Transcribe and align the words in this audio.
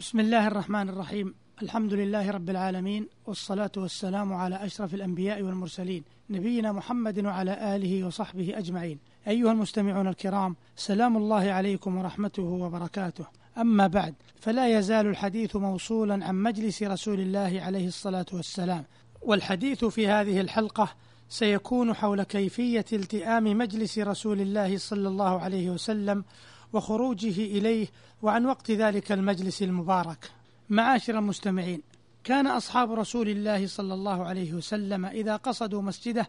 بسم 0.00 0.20
الله 0.20 0.46
الرحمن 0.46 0.88
الرحيم 0.88 1.34
الحمد 1.62 1.94
لله 1.94 2.30
رب 2.30 2.50
العالمين 2.50 3.08
والصلاة 3.26 3.70
والسلام 3.76 4.32
على 4.32 4.64
أشرف 4.64 4.94
الأنبياء 4.94 5.42
والمرسلين 5.42 6.04
نبينا 6.30 6.72
محمد 6.72 7.24
وعلى 7.24 7.76
آله 7.76 8.04
وصحبه 8.04 8.58
أجمعين 8.58 8.98
أيها 9.28 9.52
المستمعون 9.52 10.08
الكرام 10.08 10.56
سلام 10.76 11.16
الله 11.16 11.52
عليكم 11.52 11.96
ورحمته 11.96 12.42
وبركاته 12.42 13.26
أما 13.58 13.86
بعد 13.86 14.14
فلا 14.40 14.78
يزال 14.78 15.06
الحديث 15.06 15.56
موصولا 15.56 16.26
عن 16.26 16.34
مجلس 16.42 16.82
رسول 16.82 17.20
الله 17.20 17.60
عليه 17.62 17.86
الصلاة 17.86 18.26
والسلام 18.32 18.84
والحديث 19.22 19.84
في 19.84 20.08
هذه 20.08 20.40
الحلقة 20.40 20.88
سيكون 21.28 21.94
حول 21.94 22.22
كيفية 22.22 22.84
التئام 22.92 23.44
مجلس 23.44 23.98
رسول 23.98 24.40
الله 24.40 24.78
صلى 24.78 25.08
الله 25.08 25.40
عليه 25.40 25.70
وسلم 25.70 26.24
وخروجه 26.72 27.44
إليه 27.44 27.86
وعن 28.22 28.46
وقت 28.46 28.70
ذلك 28.70 29.12
المجلس 29.12 29.62
المبارك. 29.62 30.30
معاشر 30.68 31.18
المستمعين 31.18 31.82
كان 32.24 32.46
أصحاب 32.46 32.92
رسول 32.92 33.28
الله 33.28 33.66
صلى 33.66 33.94
الله 33.94 34.24
عليه 34.24 34.52
وسلم 34.52 35.06
إذا 35.06 35.36
قصدوا 35.36 35.82
مسجده 35.82 36.28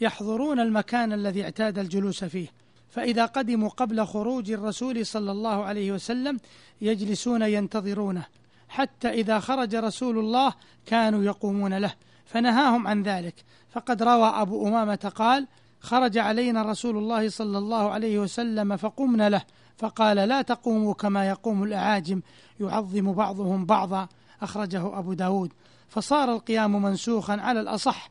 يحضرون 0.00 0.60
المكان 0.60 1.12
الذي 1.12 1.42
اعتاد 1.42 1.78
الجلوس 1.78 2.24
فيه. 2.24 2.48
فإذا 2.90 3.26
قدموا 3.26 3.68
قبل 3.68 4.06
خروج 4.06 4.50
الرسول 4.50 5.06
صلى 5.06 5.32
الله 5.32 5.64
عليه 5.64 5.92
وسلم 5.92 6.40
يجلسون 6.80 7.42
ينتظرونه 7.42 8.24
حتى 8.68 9.08
إذا 9.08 9.40
خرج 9.40 9.74
رسول 9.74 10.18
الله 10.18 10.54
كانوا 10.86 11.24
يقومون 11.24 11.78
له. 11.78 11.94
فنهاهم 12.26 12.86
عن 12.86 13.02
ذلك. 13.02 13.34
فقد 13.70 14.02
روى 14.02 14.28
أبو 14.28 14.68
أمامة 14.68 15.12
قال 15.14 15.46
خرج 15.80 16.18
علينا 16.18 16.62
رسول 16.62 16.96
الله 16.96 17.28
صلى 17.28 17.58
الله 17.58 17.90
عليه 17.90 18.18
وسلم 18.18 18.76
فقمنا 18.76 19.28
له 19.28 19.42
فقال 19.78 20.16
لا 20.16 20.42
تقوموا 20.42 20.94
كما 20.94 21.28
يقوم 21.28 21.62
الأعاجم 21.62 22.20
يعظم 22.60 23.12
بعضهم 23.12 23.66
بعضا 23.66 24.08
أخرجه 24.42 24.98
أبو 24.98 25.12
داود. 25.12 25.52
فصار 25.88 26.32
القيام 26.32 26.82
منسوخا 26.82 27.32
على 27.40 27.60
الأصح 27.60 28.10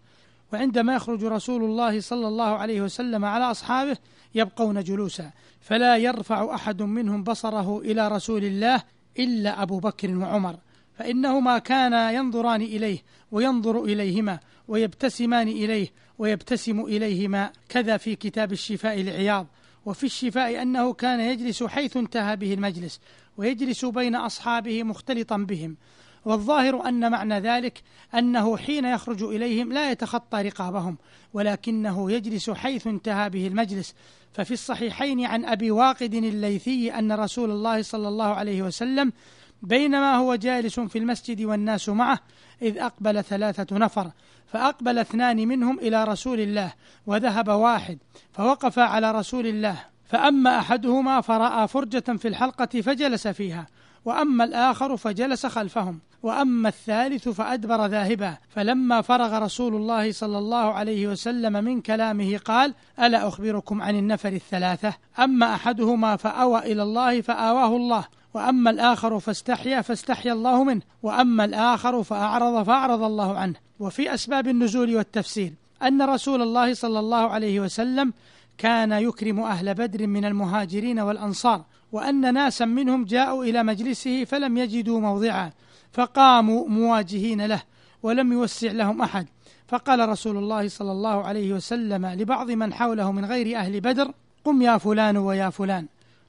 وعندما 0.53 0.95
يخرج 0.95 1.23
رسول 1.23 1.63
الله 1.63 2.01
صلى 2.01 2.27
الله 2.27 2.57
عليه 2.57 2.81
وسلم 2.81 3.25
على 3.25 3.51
أصحابه 3.51 3.97
يبقون 4.35 4.83
جلوسا. 4.83 5.31
فلا 5.61 5.97
يرفع 5.97 6.55
أحد 6.55 6.81
منهم 6.81 7.23
بصره 7.23 7.79
إلى 7.79 8.07
رسول 8.07 8.43
الله 8.43 8.83
إلا 9.19 9.61
أبو 9.61 9.79
بكر 9.79 10.17
وعمر. 10.17 10.55
فإنهما 10.97 11.57
كانا 11.57 12.11
ينظران 12.11 12.61
إليه 12.61 13.03
وينظر 13.31 13.83
إليهما 13.83 14.39
ويبتسمان 14.67 15.47
إليه 15.47 15.87
ويبتسم 16.19 16.81
إليهما 16.81 17.51
كذا 17.69 17.97
في 17.97 18.15
كتاب 18.15 18.51
الشفاء 18.51 19.01
لعياض 19.01 19.47
وفي 19.87 20.03
الشفاء 20.03 20.61
أنه 20.61 20.93
كان 20.93 21.19
يجلس 21.19 21.63
حيث 21.63 21.97
انتهى 21.97 22.35
به 22.35 22.53
المجلس 22.53 22.99
ويجلس 23.37 23.85
بين 23.85 24.15
أصحابه 24.15 24.83
مختلطا 24.83 25.37
بهم. 25.37 25.77
والظاهر 26.25 26.87
أن 26.87 27.11
معنى 27.11 27.39
ذلك 27.39 27.81
أنه 28.15 28.57
حين 28.57 28.85
يخرج 28.85 29.23
إليهم 29.23 29.73
لا 29.73 29.91
يتخطى 29.91 30.41
رقابهم 30.41 30.97
ولكنه 31.33 32.11
يجلس 32.11 32.49
حيث 32.49 32.87
انتهى 32.87 33.29
به 33.29 33.47
المجلس. 33.47 33.95
ففي 34.33 34.53
الصحيحين 34.53 35.25
عن 35.25 35.45
أبي 35.45 35.71
واقد 35.71 36.13
الليثي 36.13 36.91
أن 36.91 37.11
رسول 37.11 37.51
الله 37.51 37.81
صلى 37.81 38.07
الله 38.07 38.25
عليه 38.25 38.61
وسلم 38.61 39.13
بينما 39.61 40.15
هو 40.15 40.35
جالس 40.35 40.79
في 40.79 40.97
المسجد 40.99 41.41
والناس 41.41 41.89
معه 41.89 42.19
إذ 42.61 42.77
أقبل 42.77 43.23
ثلاثة 43.23 43.77
نفر 43.77 44.11
فأقبل 44.47 44.99
اثنان 44.99 45.47
منهم 45.47 45.79
إلى 45.79 46.03
رسول 46.03 46.39
الله 46.39 46.73
وذهب 47.05 47.47
واحد 47.47 47.97
فوقف 48.33 48.79
على 48.79 49.11
رسول 49.11 49.47
الله. 49.47 49.75
فأما 50.05 50.59
أحدهما 50.59 51.21
فرأى 51.21 51.67
فرجة 51.67 52.17
في 52.17 52.27
الحلقة 52.27 52.81
فجلس 52.81 53.27
فيها 53.27 53.67
وأما 54.05 54.43
الآخر 54.43 54.97
فجلس 54.97 55.45
خلفهم 55.45 55.99
وأما 56.23 56.69
الثالث 56.69 57.29
فأدبر 57.29 57.85
ذاهبا. 57.85 58.37
فلما 58.49 59.01
فرغ 59.01 59.37
رسول 59.37 59.75
الله 59.75 60.11
صلى 60.11 60.37
الله 60.37 60.73
عليه 60.73 61.07
وسلم 61.07 61.63
من 61.63 61.81
كلامه 61.81 62.37
قال 62.37 62.73
ألا 62.99 63.27
أخبركم 63.27 63.81
عن 63.81 63.95
النفر 63.95 64.29
الثلاثة؟ 64.29 64.93
أما 65.19 65.53
أحدهما 65.53 66.15
فأوى 66.15 66.59
إلى 66.59 66.83
الله 66.83 67.21
فآواه 67.21 67.75
الله 67.75 68.05
وأما 68.37 68.69
الآخر 68.69 69.19
فاستحيا 69.19 69.81
فاستحيا 69.81 70.33
الله 70.33 70.63
منه. 70.63 70.81
وأما 71.03 71.45
الآخر 71.45 72.03
فأعرض 72.03 72.63
فأعرض 72.63 73.03
الله 73.03 73.37
عنه. 73.37 73.55
وفي 73.79 74.13
أسباب 74.13 74.47
النزول 74.47 74.95
والتفسير 74.95 75.53
أن 75.83 76.01
رسول 76.01 76.41
الله 76.41 76.73
صلى 76.73 76.99
الله 76.99 77.29
عليه 77.29 77.59
وسلم 77.59 78.13
كان 78.57 78.91
يكرم 78.91 79.39
أهل 79.39 79.73
بدر 79.73 80.07
من 80.07 80.25
المهاجرين 80.25 80.99
والأنصار 80.99 81.61
وأن 81.91 82.33
ناسا 82.33 82.65
منهم 82.65 83.05
جاءوا 83.05 83.43
إلى 83.43 83.63
مجلسه 83.63 84.23
فلم 84.23 84.57
يجدوا 84.57 84.99
موضعا 84.99 85.51
فقاموا 85.91 86.67
مواجهين 86.67 87.45
له 87.45 87.61
ولم 88.03 88.33
يوسع 88.33 88.71
لهم 88.71 89.01
أحد. 89.01 89.27
فقال 89.67 90.09
رسول 90.09 90.37
الله 90.37 90.67
صلى 90.67 90.91
الله 90.91 91.23
عليه 91.23 91.53
وسلم 91.53 92.05
لبعض 92.05 92.51
من 92.51 92.73
حوله 92.73 93.11
من 93.11 93.25
غير 93.25 93.57
أهل 93.57 93.81
بدر 93.81 94.11
قم 94.45 94.61
يا 94.61 94.77
فلان 94.77 95.17
ويا 95.17 95.49
فلان. 95.49 95.85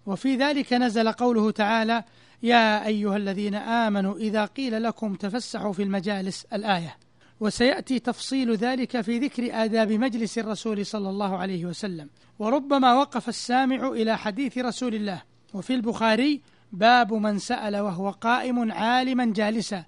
وفي 0.08 0.36
ذلك 0.36 0.72
نزل 0.72 1.12
قوله 1.12 1.50
تعالى 1.50 2.04
يا 2.42 2.86
أيها 2.86 3.16
الذين 3.16 3.54
آمنوا 3.54 4.16
إذا 4.16 4.44
قيل 4.44 4.82
لكم 4.82 5.14
تفسحوا 5.14 5.72
في 5.72 5.82
المجالس 5.82 6.46
الآية. 6.52 6.96
وسيأتي 7.40 7.98
تفصيل 7.98 8.54
ذلك 8.54 9.00
في 9.00 9.18
ذكر 9.18 9.64
آداب 9.64 9.92
مجلس 9.92 10.38
الرسول 10.38 10.86
صلى 10.86 11.10
الله 11.10 11.36
عليه 11.36 11.66
وسلم. 11.66 12.08
وربما 12.38 12.94
وقف 12.94 13.28
السامع 13.28 13.88
إلى 13.88 14.18
حديث 14.18 14.58
رسول 14.58 14.94
الله. 14.94 15.22
وفي 15.54 15.74
البخاري 15.74 16.40
باب 16.72 17.12
من 17.12 17.38
سأل 17.38 17.76
وهو 17.76 18.10
قائم 18.10 18.72
عالما 18.72 19.32
جالسا. 19.36 19.84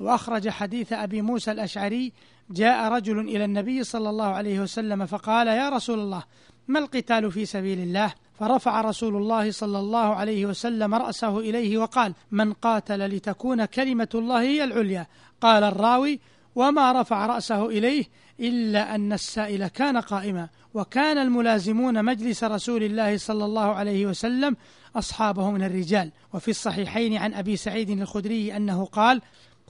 وأخرج 0.00 0.48
حديث 0.48 0.92
أبي 0.92 1.22
موسى 1.22 1.52
الأشعري 1.52 2.12
جاء 2.50 2.92
رجل 2.92 3.20
إلى 3.20 3.44
النبي 3.44 3.84
صلى 3.84 4.10
الله 4.10 4.26
عليه 4.26 4.60
وسلم 4.60 5.06
فقال 5.06 5.46
يا 5.46 5.68
رسول 5.68 5.98
الله 5.98 6.22
ما 6.68 6.78
القتال 6.78 7.32
في 7.32 7.46
سبيل 7.46 7.78
الله؟ 7.78 8.14
فرفع 8.38 8.80
رسول 8.80 9.16
الله 9.16 9.50
صلى 9.50 9.78
الله 9.78 10.14
عليه 10.14 10.46
وسلم 10.46 10.94
رأسه 10.94 11.38
إليه 11.38 11.78
وقال 11.78 12.14
من 12.30 12.52
قاتل 12.52 13.06
لتكون 13.06 13.64
كلمة 13.64 14.08
الله 14.14 14.40
هي 14.40 14.64
العليا؟ 14.64 15.06
قال 15.40 15.62
الراوي 15.64 16.20
وما 16.54 17.00
رفع 17.00 17.26
رأسه 17.26 17.66
إليه 17.66 18.04
إلا 18.40 18.94
أن 18.94 19.12
السائل 19.12 19.66
كان 19.66 19.96
قائما 19.96 20.48
وكان 20.74 21.18
الملازمون 21.18 22.04
مجلس 22.04 22.44
رسول 22.44 22.82
الله 22.82 23.16
صلى 23.16 23.44
الله 23.44 23.74
عليه 23.74 24.06
وسلم 24.06 24.56
أصحابه 24.96 25.50
من 25.50 25.62
الرجال. 25.62 26.10
وفي 26.32 26.50
الصحيحين 26.50 27.16
عن 27.16 27.34
أبي 27.34 27.56
سعيد 27.56 27.90
الخدري 27.90 28.56
أنه 28.56 28.84
قال 28.84 29.20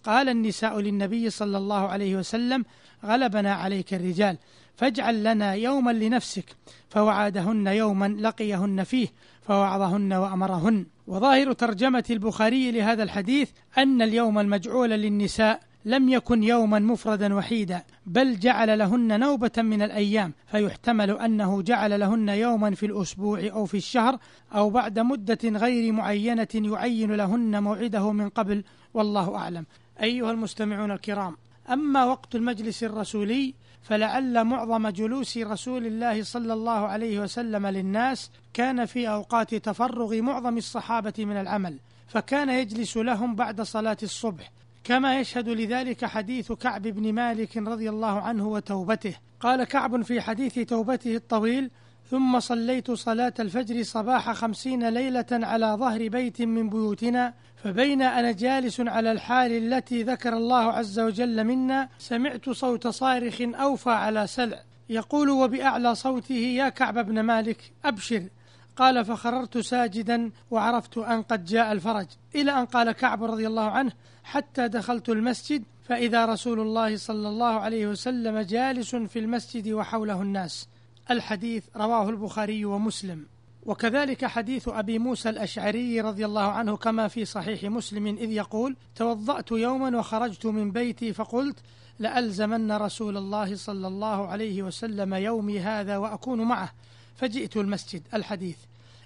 قال 0.05 0.29
النساء 0.29 0.81
للنبي 0.81 1.31
صلى 1.31 1.59
الله 1.59 1.89
عليه 1.89 2.17
وسلم 2.17 2.65
غلبنا 3.05 3.55
عليك 3.55 3.95
الرجال. 3.95 4.37
فاجعل 4.77 5.25
لنا 5.25 5.55
يوما 5.55 5.91
لنفسك. 5.91 6.57
فوعدهن 6.89 7.67
يوما 7.67 8.09
لقيهن 8.09 8.85
فيه 8.85 9.09
فوعظهن 9.43 10.13
وأمرهن. 10.13 10.87
وظاهر 11.07 11.53
ترجمة 11.53 12.05
البخاري 12.11 12.71
لهذا 12.71 13.03
الحديث 13.03 13.51
أن 13.79 14.03
اليوم 14.03 14.39
المجعول 14.39 14.91
للنساء 14.91 15.61
لم 15.85 16.09
يكن 16.09 16.43
يوما 16.43 16.79
مفردا 16.79 17.35
وحيدا 17.35 17.83
بل 18.07 18.39
جعل 18.39 18.79
لهن 18.79 19.21
نوبة 19.21 19.53
من 19.59 19.83
الأيام. 19.83 20.33
فيحتمل 20.47 21.11
أنه 21.11 21.63
جعل 21.63 22.01
لهن 22.01 22.29
يوما 22.29 22.75
في 22.75 22.87
الأسبوع 22.87 23.49
أو 23.53 23.65
في 23.65 23.77
الشهر 23.77 24.19
أو 24.55 24.71
بعد 24.71 24.99
مدة 24.99 25.39
غير 25.45 25.93
معينة 25.93 26.49
يعين 26.55 27.13
لهن 27.13 27.63
موعده 27.63 28.13
من 28.13 28.29
قبل 28.29 28.65
والله 28.95 29.37
أعلم. 29.37 29.67
أيها 30.03 30.31
المستمعون 30.31 30.91
الكرام 30.91 31.37
أما 31.71 32.05
وقت 32.05 32.35
المجلس 32.35 32.85
الرسولي 32.85 33.55
فلعل 33.85 34.45
معظم 34.45 34.89
جلوس 34.89 35.39
رسول 35.39 35.87
الله 35.87 36.23
صلى 36.23 36.53
الله 36.53 36.89
عليه 36.89 37.21
وسلم 37.21 37.67
للناس 37.67 38.31
كان 38.55 38.85
في 38.85 39.09
أوقات 39.09 39.55
تفرغ 39.55 40.21
معظم 40.21 40.59
الصحابة 40.59 41.13
من 41.19 41.37
العمل 41.37 41.79
فكان 42.07 42.51
يجلس 42.51 42.97
لهم 42.97 43.35
بعد 43.35 43.61
صلاة 43.61 43.97
الصبح. 44.03 44.51
كما 44.85 45.21
يشهد 45.21 45.49
لذلك 45.49 46.05
حديث 46.05 46.53
كعب 46.53 46.83
بن 46.83 47.13
مالك 47.13 47.57
رضي 47.57 47.89
الله 47.89 48.21
عنه 48.21 48.49
وتوبته. 48.49 49.15
قال 49.41 49.65
كعب 49.65 50.03
في 50.03 50.21
حديث 50.21 50.59
توبته 50.59 51.17
الطويل 51.17 51.71
ثم 52.11 52.41
صليت 52.41 52.91
صلاة 52.91 53.35
الفجر 53.41 53.83
صباح 53.83 54.33
خمسين 54.33 54.89
ليلة 54.89 55.27
على 55.33 55.67
ظهر 55.67 56.09
بيت 56.09 56.43
من 56.43 56.69
بيوتنا 56.71 57.35
فبين 57.57 58.03
أنا 58.03 58.33
جالس 58.33 58.81
على 58.81 59.13
الحال 59.13 59.53
التي 59.53 60.03
ذكر 60.03 60.37
الله 60.37 60.73
عز 60.73 61.01
وجل 61.01 61.45
منا 61.45 61.89
سمعت 61.99 62.51
صوت 62.51 62.87
صارخ 62.87 63.41
أوفى 63.41 63.91
على 63.91 64.27
سلع. 64.27 64.63
يقول 64.89 65.31
وبأعلى 65.31 65.95
صوته 65.95 66.35
يا 66.35 66.69
كعب 66.69 67.07
بن 67.07 67.21
مالك 67.21 67.73
أبشر. 67.85 68.29
قال 68.77 69.05
فخررت 69.05 69.59
ساجدا 69.59 70.31
وعرفت 70.51 70.99
أن 70.99 71.23
قد 71.23 71.45
جاء 71.45 71.73
الفرج. 71.73 72.07
إلى 72.35 72.51
أن 72.51 72.65
قال 72.65 72.93
كعب 72.93 73.25
رضي 73.25 73.47
الله 73.47 73.71
عنه 73.71 73.93
حتى 74.25 74.69
دخلت 74.69 75.09
المسجد 75.09 75.65
فإذا 75.85 76.27
رسول 76.27 76.61
الله 76.61 76.97
صلى 76.97 77.29
الله 77.29 77.61
عليه 77.61 77.87
وسلم 77.87 78.39
جالس 78.39 78.97
في 78.97 79.19
المسجد 79.19 79.69
وحوله 79.69 80.23
الناس. 80.23 80.69
الحديث 81.11 81.65
رواه 81.77 82.11
البخاري 82.11 82.65
ومسلم. 82.65 83.27
وكذلك 83.67 84.25
حديث 84.25 84.69
أبي 84.69 84.99
موسى 84.99 85.29
الأشعري 85.29 86.01
رضي 86.01 86.25
الله 86.25 86.43
عنه 86.43 86.77
كما 86.77 87.09
في 87.09 87.25
صحيح 87.25 87.65
مسلم 87.65 88.07
إذ 88.07 88.31
يقول 88.31 88.77
توضأت 88.95 89.51
يوما 89.51 89.99
وخرجت 89.99 90.47
من 90.47 90.71
بيتي 90.71 91.13
فقلت 91.13 91.57
لألزمن 91.99 92.73
رسول 92.73 93.17
الله 93.17 93.57
صلى 93.57 93.87
الله 93.87 94.27
عليه 94.27 94.63
وسلم 94.63 95.15
يومي 95.15 95.61
هذا 95.61 95.97
وأكون 95.97 96.41
معه 96.41 96.73
فجئت 97.17 97.57
المسجد. 97.57 98.03
الحديث. 98.15 98.57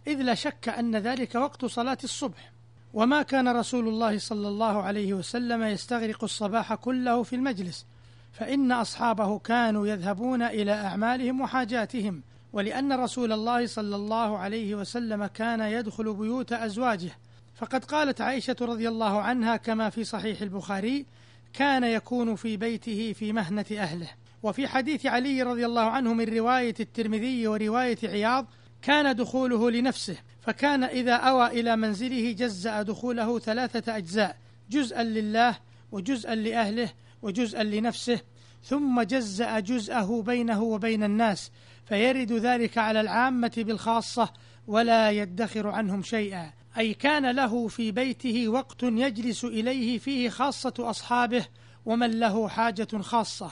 إذ 0.07 0.23
لا 0.23 0.35
شك 0.35 0.69
أن 0.69 0.97
ذلك 0.97 1.35
وقت 1.35 1.65
صلاة 1.65 1.99
الصبح. 2.05 2.53
وما 2.95 3.23
كان 3.23 3.49
رسول 3.57 3.89
الله 3.89 4.19
صلى 4.19 4.49
الله 4.49 4.83
عليه 4.83 5.15
وسلم 5.15 5.63
يستغرق 5.63 6.25
الصباح 6.25 6.75
كله 6.75 7.23
في 7.23 7.37
المجلس 7.37 7.87
فإن 8.33 8.73
أصحابه 8.73 9.39
كانوا 9.39 9.87
يذهبون 9.87 10.43
إلى 10.43 10.73
أعمالهم 10.73 11.41
وحاجاتهم 11.41 12.23
ولأن 12.53 12.93
رسول 12.93 13.33
الله 13.33 13.67
صلى 13.67 13.97
الله 13.97 14.39
عليه 14.39 14.75
وسلم 14.75 15.27
كان 15.27 15.61
يدخل 15.61 16.15
بيوت 16.15 16.53
أزواجه. 16.53 17.11
فقد 17.55 17.85
قالت 17.85 18.21
عائشة 18.21 18.57
رضي 18.61 18.89
الله 18.89 19.21
عنها 19.21 19.57
كما 19.57 19.91
في 19.91 20.05
صحيح 20.05 20.43
البخاري 20.43 21.07
كان 21.53 21.85
يكون 21.85 22.37
في 22.37 22.57
بيته 22.57 23.13
في 23.13 23.33
مهنة 23.33 23.65
أهله 23.73 24.09
وفي 24.43 24.69
حديث 24.69 25.07
علي 25.07 25.43
رضي 25.43 25.67
الله 25.67 25.83
عنه 25.83 26.15
من 26.15 26.25
رواية 26.37 26.75
الترمذي 26.81 27.47
ورواية 27.47 27.99
عياض 28.05 28.47
كان 28.83 29.17
دخوله 29.17 29.71
لنفسه 29.71 30.17
فكان 30.41 30.85
إذا 30.85 31.15
أوى 31.15 31.47
إلى 31.47 31.77
منزله 31.77 32.33
جزأ 32.33 32.83
دخوله 32.83 33.39
ثلاثة 33.39 33.97
أجزاء 33.97 34.37
جزءا 34.71 35.03
لله 35.03 35.57
وجزءا 35.93 36.35
لأهله 36.35 36.91
وجزءا 37.23 37.63
لنفسه 37.63 38.21
ثم 38.65 39.03
جزأ 39.03 39.61
جزءه 39.61 40.23
بينه 40.27 40.63
وبين 40.63 41.05
الناس 41.05 41.51
فيرد 41.85 42.33
ذلك 42.33 42.79
على 42.79 43.01
العامة 43.01 43.53
بالخاصة 43.57 44.29
ولا 44.67 45.11
يدخر 45.11 45.69
عنهم 45.69 46.03
شيئا. 46.03 46.53
أي 46.79 46.95
كان 46.95 47.31
له 47.31 47.69
في 47.69 47.93
بيته 47.93 48.49
وقت 48.49 48.83
يجلس 48.83 49.45
إليه 49.45 49.99
فيه 49.99 50.29
خاصة 50.29 50.75
أصحابه 50.79 51.47
ومن 51.87 52.11
له 52.11 52.49
حاجة 52.49 52.99
خاصة. 53.01 53.51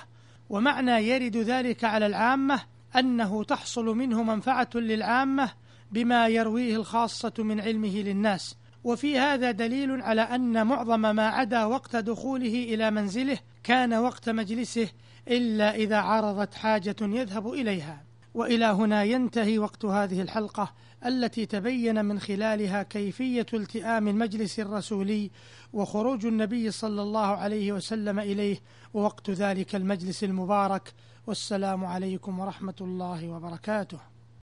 ومعنى 0.49 1.09
يرد 1.09 1.37
ذلك 1.37 1.85
على 1.85 2.07
العامة 2.07 2.61
أنه 2.97 3.45
تحصل 3.45 3.85
منه 3.85 4.23
منفعة 4.23 4.71
للعامة 4.75 5.53
بما 5.91 6.29
يرويه 6.29 6.77
الخاصة 6.77 7.33
من 7.39 7.61
علمه 7.61 7.97
للناس. 7.97 8.57
وفي 8.87 9.19
هذا 9.19 9.51
دليل 9.51 10.03
على 10.03 10.21
أن 10.21 10.67
معظم 10.67 11.01
ما 11.01 11.29
عدا 11.29 11.65
وقت 11.65 11.97
دخوله 11.97 12.75
إلى 12.75 12.91
منزله 12.91 13.39
كان 13.65 13.95
وقت 13.95 14.29
مجلسه 14.29 14.89
إلا 15.29 15.75
إذا 15.75 15.97
عرضت 15.97 16.55
حاجة 16.55 16.97
يذهب 17.01 17.53
إليها. 17.53 18.05
وإلى 18.35 18.65
هنا 18.65 19.03
ينتهي 19.05 19.59
وقت 19.59 19.85
هذه 19.85 20.23
الحلقة 20.23 20.73
التي 21.07 21.47
تبين 21.47 22.05
من 22.05 22.21
خلالها 22.21 22.83
كيفية 22.83 23.47
التئام 23.55 24.09
المجلس 24.09 24.61
الرسولي 24.61 25.31
وخروج 25.73 26.27
النبي 26.27 26.71
صلى 26.71 27.03
الله 27.03 27.27
عليه 27.27 27.73
وسلم 27.73 28.19
إليه 28.19 28.59
ووقت 28.95 29.31
ذلك 29.31 29.75
المجلس 29.75 30.25
المبارك. 30.25 30.93
والسلام 31.27 31.85
عليكم 31.85 32.41
ورحمة 32.41 32.75
الله 32.81 33.29
وبركاته. 33.29 34.16